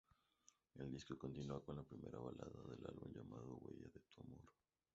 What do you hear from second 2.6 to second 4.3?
del álbum, llamada "Huella De Tu